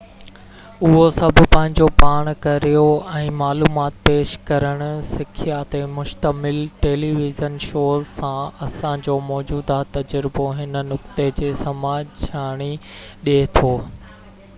اهو 0.87 1.01
سڀ 1.15 1.41
پنهنجو 1.55 1.87
پاڻ 2.03 2.29
ڪريو 2.45 2.85
۽ 3.19 3.27
معلومات 3.41 3.99
پيش 4.09 4.31
ڪرڻ 4.47 4.81
سکيا 5.11 5.59
تي 5.77 5.81
مشتمل 5.97 6.57
ٽيلي 6.87 7.11
ويزن 7.21 7.59
شوز 7.69 8.09
سان 8.15 8.41
اسان 8.71 9.05
جو 9.11 9.19
موجوده 9.31 9.77
تجربو 10.03 10.47
هن 10.61 10.83
نقطي 10.95 11.29
جي 11.41 11.55
سمجهاڻي 11.65 12.73
ڏي 13.31 13.37
ٿو 13.59 13.75